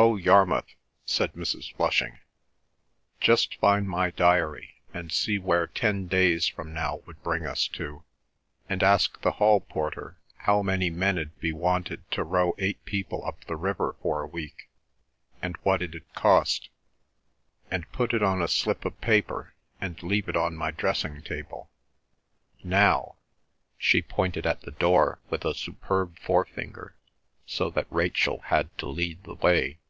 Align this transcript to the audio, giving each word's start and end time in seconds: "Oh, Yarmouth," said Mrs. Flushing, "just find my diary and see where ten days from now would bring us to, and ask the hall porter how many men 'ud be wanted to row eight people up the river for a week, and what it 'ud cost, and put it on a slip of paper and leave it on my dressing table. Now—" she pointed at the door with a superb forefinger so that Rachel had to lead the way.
"Oh, 0.00 0.14
Yarmouth," 0.14 0.76
said 1.06 1.32
Mrs. 1.32 1.74
Flushing, 1.74 2.20
"just 3.18 3.56
find 3.56 3.88
my 3.88 4.12
diary 4.12 4.80
and 4.94 5.10
see 5.10 5.40
where 5.40 5.66
ten 5.66 6.06
days 6.06 6.46
from 6.46 6.72
now 6.72 6.98
would 6.98 7.20
bring 7.24 7.44
us 7.44 7.66
to, 7.66 8.04
and 8.68 8.84
ask 8.84 9.20
the 9.22 9.32
hall 9.32 9.58
porter 9.58 10.16
how 10.36 10.62
many 10.62 10.88
men 10.88 11.18
'ud 11.18 11.36
be 11.40 11.52
wanted 11.52 12.08
to 12.12 12.22
row 12.22 12.54
eight 12.58 12.84
people 12.84 13.26
up 13.26 13.44
the 13.46 13.56
river 13.56 13.96
for 14.00 14.22
a 14.22 14.26
week, 14.28 14.68
and 15.42 15.56
what 15.64 15.82
it 15.82 15.96
'ud 15.96 16.14
cost, 16.14 16.68
and 17.68 17.90
put 17.90 18.14
it 18.14 18.22
on 18.22 18.40
a 18.40 18.46
slip 18.46 18.84
of 18.84 19.00
paper 19.00 19.52
and 19.80 20.00
leave 20.04 20.28
it 20.28 20.36
on 20.36 20.54
my 20.54 20.70
dressing 20.70 21.20
table. 21.22 21.72
Now—" 22.62 23.16
she 23.76 24.00
pointed 24.00 24.46
at 24.46 24.60
the 24.60 24.70
door 24.70 25.18
with 25.28 25.44
a 25.44 25.54
superb 25.54 26.20
forefinger 26.20 26.94
so 27.46 27.68
that 27.70 27.88
Rachel 27.90 28.42
had 28.42 28.78
to 28.78 28.86
lead 28.88 29.24
the 29.24 29.34
way. 29.34 29.80